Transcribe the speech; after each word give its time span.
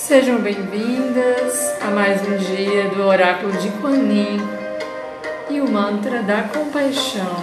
Sejam 0.00 0.40
bem-vindas 0.40 1.78
a 1.82 1.90
mais 1.90 2.26
um 2.26 2.34
dia 2.38 2.88
do 2.88 3.02
Oráculo 3.02 3.52
de 3.58 3.68
Quanin 3.82 4.38
e 5.50 5.60
o 5.60 5.70
mantra 5.70 6.22
da 6.22 6.44
compaixão. 6.44 7.36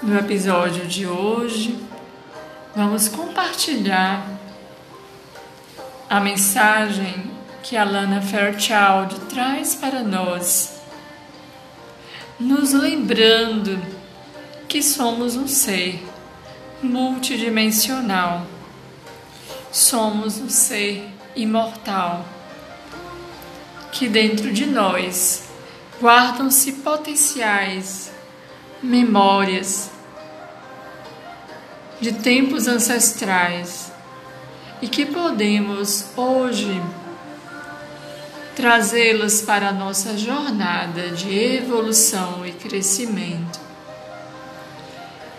No 0.00 0.16
episódio 0.16 0.86
de 0.86 1.08
hoje, 1.08 1.76
vamos 2.74 3.08
compartilhar 3.08 4.24
a 6.08 6.20
mensagem 6.20 7.32
que 7.64 7.76
a 7.76 7.82
Lana 7.82 8.22
Fairchild 8.22 9.16
traz 9.28 9.74
para 9.74 10.04
nós, 10.04 10.80
nos 12.38 12.72
lembrando 12.72 13.99
que 14.70 14.84
somos 14.84 15.34
um 15.34 15.48
ser 15.48 16.00
multidimensional, 16.80 18.46
somos 19.72 20.38
um 20.38 20.48
ser 20.48 21.08
imortal, 21.34 22.24
que 23.90 24.08
dentro 24.08 24.52
de 24.52 24.66
nós 24.66 25.48
guardam-se 26.00 26.74
potenciais, 26.74 28.12
memórias 28.80 29.90
de 32.00 32.12
tempos 32.12 32.68
ancestrais 32.68 33.90
e 34.80 34.86
que 34.86 35.04
podemos 35.04 36.16
hoje 36.16 36.80
trazê-las 38.54 39.42
para 39.42 39.70
a 39.70 39.72
nossa 39.72 40.16
jornada 40.16 41.10
de 41.10 41.56
evolução 41.56 42.46
e 42.46 42.52
crescimento. 42.52 43.69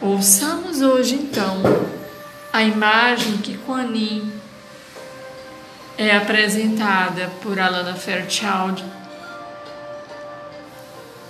Ouçamos 0.02 0.82
hoje 0.82 1.14
então 1.14 1.62
a 2.52 2.64
imagem 2.64 3.38
que 3.38 3.56
Kuan 3.60 3.96
Yin 3.96 4.34
é 5.96 6.18
apresentada 6.18 7.30
por 7.44 7.60
Alana 7.60 7.94
Fairchild 7.94 8.84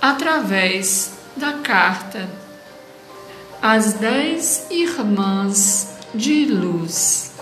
através 0.00 1.18
da 1.36 1.52
carta 1.58 2.26
As 3.60 3.92
Dez 3.92 4.66
Irmãs 4.70 5.98
de 6.14 6.46
Luz. 6.46 7.34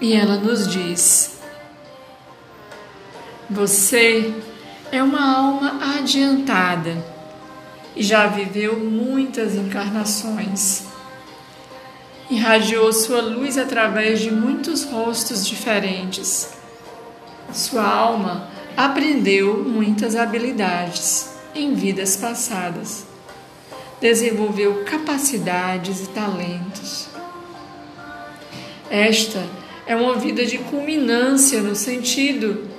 E 0.00 0.14
ela 0.14 0.34
nos 0.34 0.66
diz: 0.66 1.38
Você 3.48 4.34
é 4.90 5.00
uma 5.00 5.36
alma 5.36 5.78
adiantada 5.96 7.11
e 7.94 8.02
já 8.02 8.26
viveu 8.26 8.78
muitas 8.78 9.54
encarnações. 9.54 10.84
Irradiou 12.30 12.92
sua 12.92 13.20
luz 13.20 13.58
através 13.58 14.20
de 14.20 14.30
muitos 14.30 14.84
rostos 14.84 15.46
diferentes. 15.46 16.52
Sua 17.52 17.86
alma 17.86 18.48
aprendeu 18.76 19.62
muitas 19.62 20.16
habilidades 20.16 21.30
em 21.54 21.74
vidas 21.74 22.16
passadas. 22.16 23.04
Desenvolveu 24.00 24.84
capacidades 24.84 26.04
e 26.04 26.08
talentos. 26.08 27.08
Esta 28.90 29.42
é 29.86 29.94
uma 29.94 30.16
vida 30.16 30.44
de 30.46 30.58
culminância 30.58 31.60
no 31.60 31.74
sentido 31.74 32.71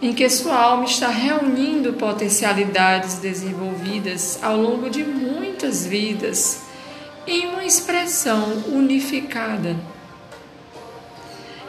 em 0.00 0.12
que 0.12 0.28
sua 0.30 0.56
alma 0.56 0.84
está 0.84 1.08
reunindo 1.08 1.94
potencialidades 1.94 3.18
desenvolvidas 3.18 4.38
ao 4.42 4.56
longo 4.56 4.88
de 4.88 5.02
muitas 5.02 5.86
vidas 5.86 6.62
em 7.26 7.48
uma 7.48 7.64
expressão 7.64 8.64
unificada. 8.68 9.76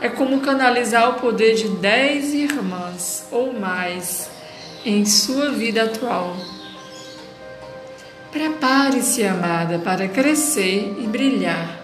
É 0.01 0.07
como 0.07 0.39
canalizar 0.39 1.09
o 1.09 1.19
poder 1.19 1.55
de 1.55 1.67
dez 1.69 2.33
irmãs 2.33 3.27
ou 3.31 3.51
mais 3.51 4.29
em 4.85 5.05
sua 5.05 5.51
vida 5.51 5.83
atual. 5.83 6.37
Prepare-se, 8.31 9.25
amada, 9.25 9.79
para 9.79 10.07
crescer 10.07 10.95
e 10.99 11.07
brilhar. 11.07 11.79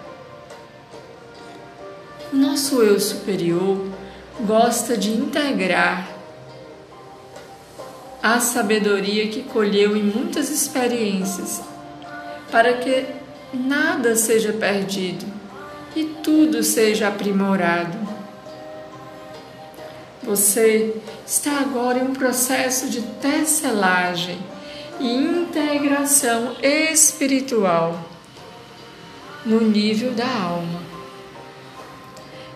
Nosso 2.31 2.81
eu 2.81 3.00
superior 3.00 3.84
gosta 4.46 4.96
de 4.96 5.12
integrar 5.12 6.15
a 8.25 8.40
sabedoria 8.40 9.28
que 9.28 9.44
colheu 9.44 9.96
em 9.96 10.02
muitas 10.02 10.50
experiências, 10.50 11.62
para 12.50 12.74
que 12.74 13.06
nada 13.53 14.16
seja 14.16 14.52
perdido 14.52 15.24
e 15.96 16.06
tudo 16.24 16.63
seja 16.63 17.08
aprimorado. 17.08 17.96
Você 20.24 20.96
está 21.24 21.59
agora 21.59 22.00
em 22.00 22.02
um 22.02 22.13
processo 22.13 22.90
de 22.90 23.03
tecelagem 23.22 24.40
e 25.00 25.07
integração 25.07 26.56
espiritual 26.63 28.09
no 29.46 29.62
nível 29.62 30.13
da 30.13 30.25
alma. 30.25 30.81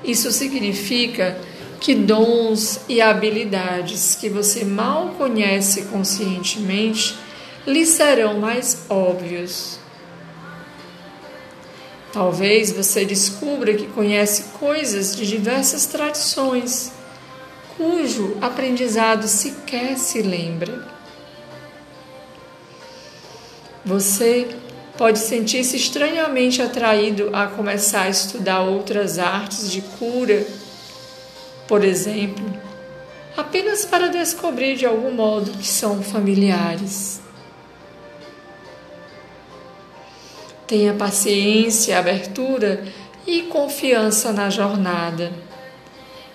Isso 0.04 0.32
significa 0.32 1.40
que 1.80 1.96
dons 1.96 2.82
e 2.90 3.02
habilidades 3.02 4.16
que 4.16 4.30
você 4.30 4.66
mal 4.66 5.16
conhece 5.18 5.84
conscientemente 5.84 7.16
lhe 7.66 7.86
serão 7.86 8.40
mais 8.40 8.86
óbvios. 8.90 9.80
Talvez 12.12 12.72
você 12.72 13.06
descubra 13.06 13.74
que 13.74 13.86
conhece 13.88 14.58
coisas 14.58 15.16
de 15.16 15.28
diversas 15.28 15.86
tradições, 15.86 16.92
cujo 17.78 18.36
aprendizado 18.42 19.28
sequer 19.28 19.98
se 19.98 20.22
lembra. 20.22 20.88
Você 23.86 24.50
pode 24.98 25.20
sentir-se 25.20 25.78
estranhamente 25.78 26.62
atraído 26.62 27.30
a 27.32 27.48
começar 27.48 28.04
a 28.04 28.10
estudar 28.10 28.62
outras 28.62 29.18
artes 29.18 29.72
de 29.72 29.82
cura 29.82 30.46
por 31.70 31.86
exemplo, 31.86 32.44
apenas 33.38 33.86
para 33.86 34.08
descobrir 34.08 34.76
de 34.76 34.88
algum 34.88 35.12
modo 35.12 35.52
que 35.52 35.68
são 35.68 36.02
familiares. 36.02 37.22
Tenha 40.66 40.96
paciência, 40.96 42.00
abertura 42.00 42.84
e 43.28 43.44
confiança 43.44 44.34
na 44.34 44.50
jornada. 44.50 45.32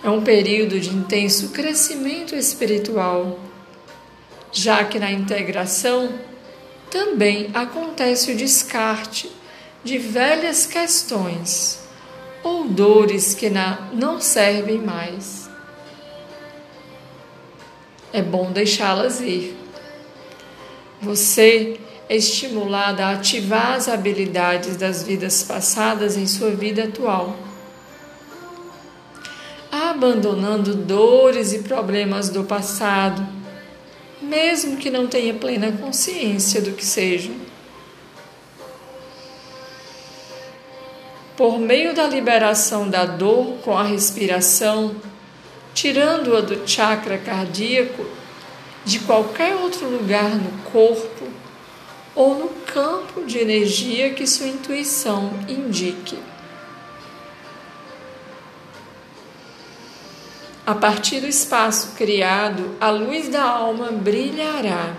É 0.05 0.09
um 0.09 0.23
período 0.23 0.79
de 0.79 0.91
intenso 0.91 1.49
crescimento 1.49 2.37
espiritual, 2.37 3.41
já 4.53 4.85
que 4.85 5.01
na 5.01 5.11
integração 5.11 6.13
também 6.89 7.51
acontece 7.53 8.31
o 8.31 8.37
descarte 8.37 9.33
de 9.83 9.99
velhas 9.99 10.65
questões 10.65 11.84
ou 12.45 12.69
dores 12.69 13.35
que 13.35 13.51
não 13.93 14.21
servem 14.21 14.79
mais. 14.79 15.49
É 18.13 18.23
bom 18.23 18.53
deixá-las 18.53 19.21
ir. 19.21 19.57
Você 21.01 21.81
é 22.09 22.17
estimulada 22.17 23.07
a 23.07 23.13
ativar 23.13 23.73
as 23.73 23.89
habilidades 23.89 24.77
das 24.77 25.03
vidas 25.03 25.43
passadas 25.43 26.17
em 26.17 26.27
sua 26.27 26.51
vida 26.51 26.85
atual, 26.85 27.37
abandonando 29.73 30.75
dores 30.75 31.53
e 31.53 31.61
problemas 31.61 32.29
do 32.29 32.45
passado, 32.45 33.27
mesmo 34.21 34.77
que 34.77 34.91
não 34.91 35.07
tenha 35.07 35.35
plena 35.35 35.73
consciência 35.73 36.61
do 36.61 36.73
que 36.73 36.85
sejam. 36.85 37.44
Por 41.37 41.59
meio 41.59 41.95
da 41.95 42.07
liberação 42.07 42.89
da 42.89 43.05
dor 43.05 43.59
com 43.65 43.77
a 43.77 43.83
respiração, 43.83 44.95
tirando-a 45.73 46.41
do 46.41 46.69
chakra 46.69 47.19
cardíaco, 47.19 48.07
de 48.85 49.01
qualquer 49.01 49.57
outro 49.57 49.89
lugar 49.89 50.31
no 50.31 50.51
corpo 50.71 51.27
ou 52.15 52.39
no 52.39 52.49
campo 52.49 53.25
de 53.25 53.39
energia 53.39 54.11
que 54.11 54.27
sua 54.27 54.47
intuição 54.47 55.31
indique. 55.49 56.19
A 60.67 60.75
partir 60.75 61.21
do 61.21 61.27
espaço 61.27 61.93
criado, 61.97 62.77
a 62.81 62.89
luz 62.91 63.29
da 63.29 63.43
alma 63.43 63.91
brilhará 63.91 64.95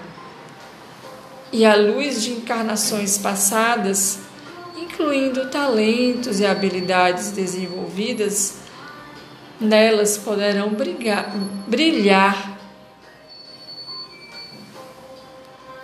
e 1.52 1.66
a 1.66 1.76
luz 1.76 2.22
de 2.22 2.32
encarnações 2.34 3.18
passadas 3.18 4.20
incluindo 4.86 5.48
talentos 5.50 6.40
e 6.40 6.46
habilidades 6.46 7.32
desenvolvidas, 7.32 8.60
nelas 9.60 10.18
poderão 10.18 10.70
brigar, 10.70 11.34
brilhar 11.68 12.58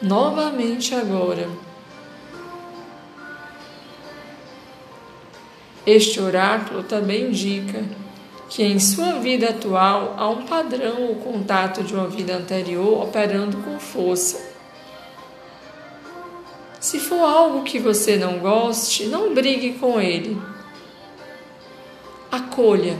novamente 0.01 0.94
agora. 0.95 1.50
Este 5.86 6.19
oráculo 6.19 6.83
também 6.83 7.30
indica 7.30 7.83
que 8.50 8.63
em 8.63 8.80
sua 8.80 9.13
vida 9.13 9.50
atual 9.50 10.15
há 10.18 10.30
um 10.30 10.45
padrão 10.45 11.03
ou 11.03 11.15
contato 11.15 11.83
de 11.83 11.94
uma 11.94 12.07
vida 12.07 12.36
anterior 12.36 13.03
operando 13.03 13.57
com 13.57 13.80
força. 13.80 14.50
Se 16.81 17.00
for 17.00 17.22
algo 17.22 17.63
que 17.63 17.80
você 17.80 18.18
não 18.18 18.39
goste, 18.39 19.06
não 19.06 19.33
brigue 19.33 19.75
com 19.75 20.01
ele. 20.01 20.42
Acolha. 22.30 23.00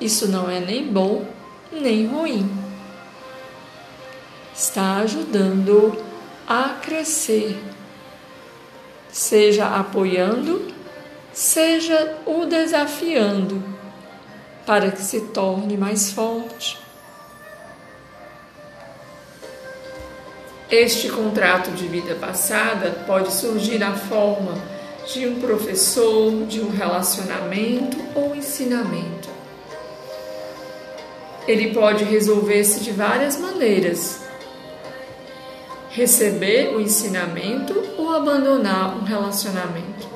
Isso 0.00 0.28
não 0.28 0.48
é 0.48 0.60
nem 0.60 0.86
bom 0.86 1.26
nem 1.72 2.06
ruim. 2.06 2.48
Está 4.54 4.96
ajudando 4.96 5.96
a 6.46 6.70
crescer, 6.80 7.58
seja 9.10 9.68
apoiando, 9.68 10.72
seja 11.32 12.16
o 12.24 12.46
desafiando, 12.46 13.62
para 14.64 14.90
que 14.90 15.02
se 15.02 15.20
torne 15.28 15.76
mais 15.76 16.12
forte. 16.12 16.85
Este 20.70 21.08
contrato 21.08 21.70
de 21.70 21.86
vida 21.86 22.16
passada 22.16 22.90
pode 23.06 23.32
surgir 23.32 23.78
na 23.78 23.94
forma 23.94 24.54
de 25.06 25.24
um 25.28 25.38
professor, 25.38 26.44
de 26.46 26.60
um 26.60 26.70
relacionamento 26.70 27.96
ou 28.16 28.34
ensinamento. 28.34 29.28
Ele 31.46 31.72
pode 31.72 32.02
resolver-se 32.02 32.80
de 32.80 32.90
várias 32.90 33.38
maneiras. 33.38 34.22
Receber 35.90 36.74
o 36.74 36.80
ensinamento 36.80 37.72
ou 37.96 38.12
abandonar 38.12 38.96
um 38.96 39.04
relacionamento. 39.04 40.08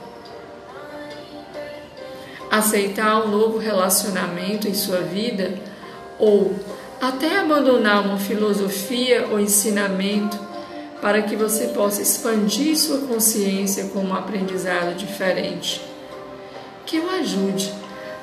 Aceitar 2.50 3.24
um 3.24 3.28
novo 3.28 3.58
relacionamento 3.58 4.66
em 4.66 4.74
sua 4.74 4.98
vida 4.98 5.54
ou 6.18 6.52
até 7.00 7.38
abandonar 7.38 8.04
uma 8.04 8.18
filosofia 8.18 9.26
ou 9.28 9.40
ensinamento 9.40 10.38
para 11.00 11.22
que 11.22 11.34
você 11.34 11.68
possa 11.68 12.02
expandir 12.02 12.76
sua 12.76 12.98
consciência 13.06 13.88
com 13.88 14.00
um 14.00 14.14
aprendizado 14.14 14.94
diferente. 14.94 15.80
Que 16.84 16.98
o 16.98 17.10
ajude 17.10 17.72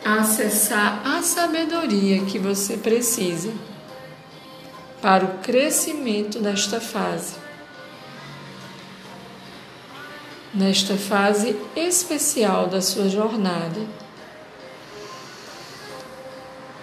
a 0.06 0.22
acessar 0.22 1.02
a 1.04 1.22
sabedoria 1.24 2.24
que 2.26 2.38
você 2.38 2.78
precisa 2.78 3.52
para 5.02 5.26
o 5.26 5.40
crescimento 5.40 6.40
nesta 6.40 6.80
fase. 6.80 7.36
Nesta 10.54 10.96
fase 10.96 11.56
especial 11.76 12.68
da 12.68 12.82
sua 12.82 13.10
jornada. 13.10 13.82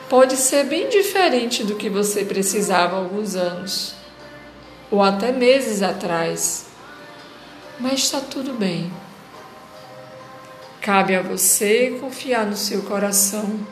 Pode 0.08 0.36
ser 0.36 0.64
bem 0.64 0.88
diferente 0.88 1.64
do 1.64 1.76
que 1.76 1.88
você 1.88 2.24
precisava 2.24 2.96
alguns 2.96 3.34
anos, 3.34 3.94
ou 4.90 5.02
até 5.02 5.32
meses 5.32 5.82
atrás, 5.82 6.66
mas 7.80 8.00
está 8.00 8.20
tudo 8.20 8.52
bem. 8.52 8.92
Cabe 10.80 11.16
a 11.16 11.22
você 11.22 11.96
confiar 11.98 12.44
no 12.44 12.56
seu 12.56 12.82
coração, 12.82 13.66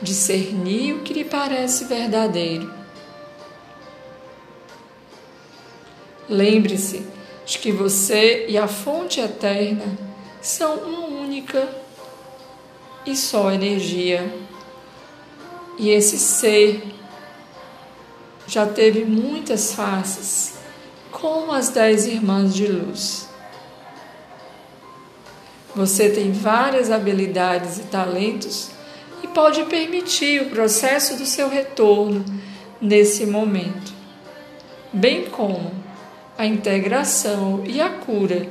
discernir 0.00 0.94
o 0.94 1.00
que 1.00 1.12
lhe 1.12 1.24
parece 1.24 1.84
verdadeiro. 1.84 2.72
Lembre-se 6.28 7.06
de 7.44 7.58
que 7.58 7.70
você 7.70 8.46
e 8.48 8.56
a 8.56 8.66
fonte 8.66 9.20
eterna 9.20 9.84
são 10.40 10.76
uma 10.76 11.06
única 11.06 11.68
e 13.04 13.14
só 13.14 13.52
energia. 13.52 14.41
E 15.82 15.90
esse 15.90 16.16
ser 16.16 16.80
já 18.46 18.64
teve 18.64 19.04
muitas 19.04 19.74
faces, 19.74 20.54
como 21.10 21.50
as 21.50 21.70
dez 21.70 22.06
irmãs 22.06 22.54
de 22.54 22.68
luz. 22.68 23.28
Você 25.74 26.08
tem 26.08 26.30
várias 26.30 26.88
habilidades 26.88 27.78
e 27.78 27.82
talentos 27.82 28.70
e 29.24 29.26
pode 29.26 29.64
permitir 29.64 30.42
o 30.42 30.50
processo 30.50 31.16
do 31.16 31.26
seu 31.26 31.48
retorno 31.48 32.24
nesse 32.80 33.26
momento, 33.26 33.92
bem 34.92 35.24
como 35.30 35.72
a 36.38 36.46
integração 36.46 37.64
e 37.66 37.80
a 37.80 37.88
cura 37.88 38.46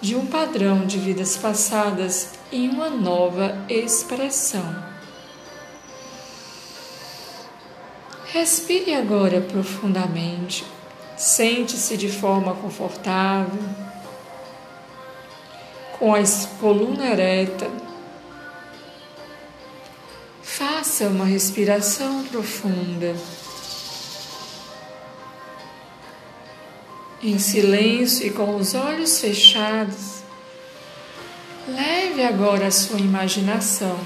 de 0.00 0.16
um 0.16 0.26
padrão 0.26 0.84
de 0.84 0.98
vidas 0.98 1.36
passadas 1.36 2.30
em 2.50 2.68
uma 2.68 2.90
nova 2.90 3.64
expressão. 3.68 4.93
Respire 8.34 8.92
agora 8.92 9.40
profundamente, 9.40 10.64
sente-se 11.16 11.96
de 11.96 12.08
forma 12.08 12.52
confortável 12.56 13.62
com 15.96 16.12
a 16.12 16.18
coluna 16.58 17.06
ereta. 17.06 17.70
Faça 20.42 21.06
uma 21.06 21.24
respiração 21.24 22.24
profunda. 22.24 23.14
Em 27.22 27.38
silêncio 27.38 28.26
e 28.26 28.30
com 28.30 28.56
os 28.56 28.74
olhos 28.74 29.20
fechados, 29.20 30.24
leve 31.68 32.24
agora 32.24 32.66
a 32.66 32.72
sua 32.72 32.98
imaginação 32.98 33.96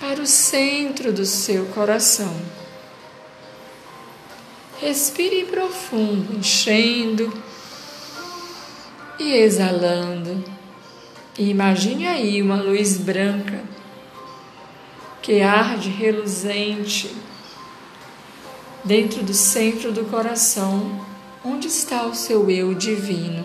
para 0.00 0.22
o 0.22 0.26
centro 0.26 1.12
do 1.12 1.26
seu 1.26 1.66
coração. 1.66 2.34
Respire 4.80 5.44
profundo, 5.44 6.38
enchendo 6.38 7.30
e 9.18 9.34
exalando. 9.34 10.42
E 11.38 11.50
imagine 11.50 12.08
aí 12.08 12.40
uma 12.40 12.56
luz 12.56 12.96
branca 12.96 13.62
que 15.20 15.42
arde 15.42 15.90
reluzente 15.90 17.14
dentro 18.82 19.22
do 19.22 19.34
centro 19.34 19.92
do 19.92 20.06
coração, 20.06 21.06
onde 21.44 21.68
está 21.68 22.06
o 22.06 22.14
seu 22.14 22.50
eu 22.50 22.74
divino. 22.74 23.44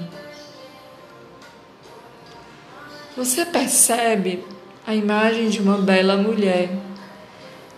Você 3.17 3.45
percebe 3.45 4.43
a 4.87 4.93
imagem 4.93 5.49
de 5.49 5.59
uma 5.59 5.79
bela 5.79 6.15
mulher, 6.15 6.69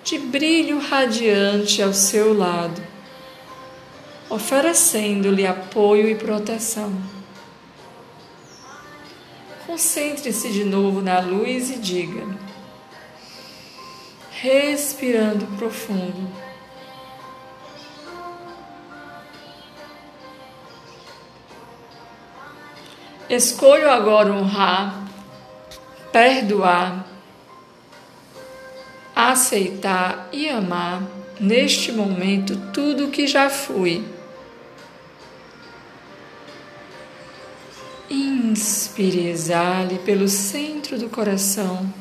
de 0.03 0.17
brilho 0.19 0.77
radiante 0.79 1.81
ao 1.81 1.93
seu 1.93 2.37
lado, 2.37 2.81
oferecendo-lhe 4.29 5.47
apoio 5.47 6.09
e 6.09 6.15
proteção. 6.15 6.91
Concentre-se 9.65 10.51
de 10.51 10.65
novo 10.65 11.01
na 11.01 11.19
luz 11.19 11.69
e 11.69 11.77
diga, 11.77 12.25
respirando 14.31 15.45
profundo. 15.57 16.27
Escolho 23.29 23.89
agora 23.89 24.31
honrar, 24.31 25.06
perdoar, 26.17 27.05
aceitar 29.15 30.27
e 30.33 30.49
amar 30.49 31.03
neste 31.39 31.91
momento 31.91 32.57
tudo 32.73 33.05
o 33.05 33.11
que 33.11 33.27
já 33.27 33.51
fui. 33.51 34.03
Inspire 38.09 39.19
e 39.19 39.29
exale 39.29 39.99
pelo 39.99 40.27
centro 40.27 40.97
do 40.97 41.07
coração, 41.07 41.93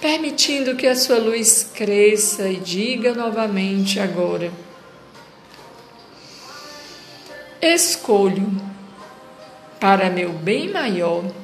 permitindo 0.00 0.74
que 0.74 0.88
a 0.88 0.96
sua 0.96 1.18
luz 1.18 1.70
cresça 1.72 2.48
e 2.48 2.56
diga 2.56 3.14
novamente 3.14 4.00
agora: 4.00 4.50
Escolho, 7.60 8.50
para 9.78 10.10
meu 10.10 10.32
bem 10.32 10.68
maior, 10.68 11.41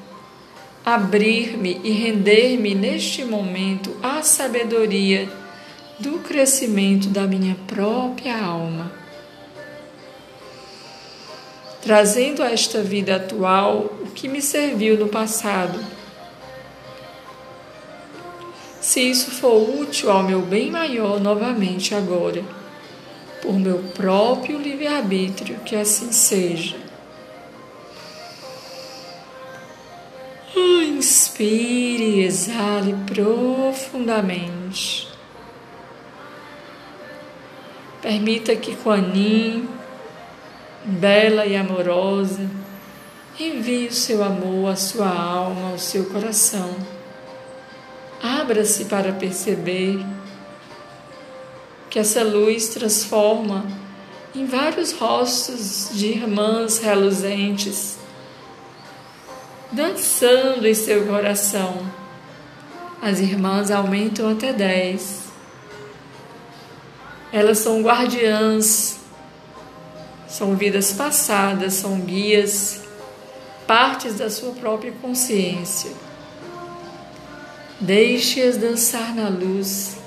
abrir-me 0.94 1.80
e 1.84 1.90
render-me 1.90 2.74
neste 2.74 3.24
momento 3.24 3.96
à 4.02 4.22
sabedoria 4.22 5.28
do 5.98 6.18
crescimento 6.20 7.08
da 7.08 7.26
minha 7.26 7.56
própria 7.66 8.36
alma 8.38 8.98
trazendo 11.88 12.42
a 12.42 12.50
esta 12.50 12.82
vida 12.82 13.16
atual 13.16 13.90
o 14.02 14.10
que 14.10 14.28
me 14.28 14.42
serviu 14.42 14.98
no 14.98 15.08
passado. 15.08 15.78
Se 18.78 19.00
isso 19.00 19.30
for 19.30 19.80
útil 19.80 20.10
ao 20.10 20.22
meu 20.22 20.42
bem 20.42 20.70
maior 20.70 21.18
novamente 21.18 21.94
agora, 21.94 22.44
por 23.40 23.58
meu 23.58 23.78
próprio 23.94 24.58
livre-arbítrio, 24.58 25.60
que 25.60 25.74
assim 25.74 26.12
seja. 26.12 26.87
Inspire 31.38 32.02
e 32.02 32.24
exale 32.24 32.96
profundamente. 33.06 35.06
Permita 38.02 38.56
que 38.56 38.74
Kuan 38.74 39.12
bela 40.84 41.46
e 41.46 41.54
amorosa, 41.54 42.44
envie 43.38 43.86
o 43.86 43.92
seu 43.92 44.24
amor 44.24 44.72
à 44.72 44.76
sua 44.76 45.08
alma, 45.08 45.70
ao 45.70 45.78
seu 45.78 46.06
coração. 46.06 46.74
Abra-se 48.20 48.86
para 48.86 49.12
perceber 49.12 50.04
que 51.88 52.00
essa 52.00 52.24
luz 52.24 52.70
transforma 52.70 53.64
em 54.34 54.44
vários 54.44 54.90
rostos 54.90 55.90
de 55.92 56.08
irmãs 56.08 56.78
reluzentes, 56.78 57.97
dançando 59.70 60.66
em 60.66 60.74
seu 60.74 61.06
coração. 61.06 61.86
As 63.00 63.20
irmãs 63.20 63.70
aumentam 63.70 64.30
até 64.30 64.52
dez. 64.52 65.24
Elas 67.32 67.58
são 67.58 67.82
guardiãs, 67.82 68.98
são 70.26 70.56
vidas 70.56 70.92
passadas, 70.92 71.74
são 71.74 72.00
guias, 72.00 72.82
partes 73.66 74.14
da 74.14 74.30
sua 74.30 74.52
própria 74.52 74.92
consciência. 74.92 75.90
Deixe-as 77.80 78.56
dançar 78.56 79.14
na 79.14 79.28
luz 79.28 79.98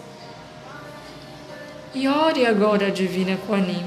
e 1.93 2.07
ore 2.07 2.45
agora 2.45 2.87
a 2.87 2.89
Divina 2.89 3.37
Kuanim, 3.45 3.85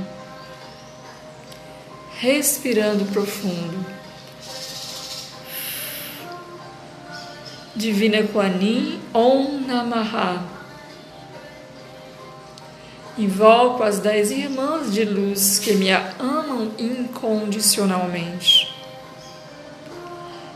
respirando 2.18 3.04
profundo. 3.06 4.03
Divina 7.76 8.22
Kuanim, 8.22 9.00
Om 9.12 9.66
Namaha. 9.66 10.44
Invoco 13.18 13.82
as 13.82 13.98
dez 13.98 14.30
irmãs 14.30 14.92
de 14.92 15.04
luz 15.04 15.58
que 15.58 15.72
me 15.72 15.90
amam 15.90 16.70
incondicionalmente. 16.78 18.72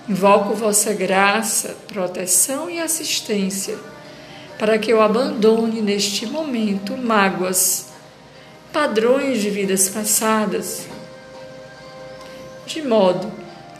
Invoco 0.08 0.54
vossa 0.54 0.94
graça, 0.94 1.76
proteção 1.88 2.70
e 2.70 2.78
assistência 2.78 3.76
para 4.56 4.78
que 4.78 4.92
eu 4.92 5.02
abandone 5.02 5.82
neste 5.82 6.25
momento 6.25 6.96
mágoas, 6.96 7.87
padrões 8.72 9.40
de 9.40 9.50
vidas 9.50 9.88
passadas, 9.88 10.87
de 12.64 12.80
modo 12.82 13.38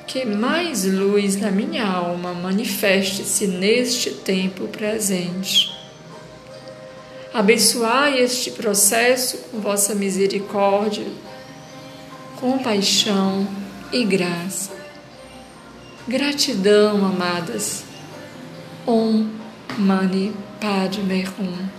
que 0.09 0.25
mais 0.25 0.85
luz 0.87 1.37
na 1.37 1.51
minha 1.51 1.87
alma 1.87 2.33
manifeste-se 2.33 3.47
neste 3.47 4.11
tempo 4.11 4.67
presente. 4.69 5.71
Abençoai 7.33 8.19
este 8.19 8.53
processo 8.53 9.37
com 9.51 9.61
vossa 9.61 9.95
misericórdia, 9.95 11.07
compaixão 12.41 13.47
e 13.93 14.03
graça. 14.03 14.71
Gratidão, 16.09 17.05
amadas. 17.05 17.85
Om 18.87 19.29
Mani 19.77 20.35
Padme 20.59 21.27
Hum. 21.39 21.78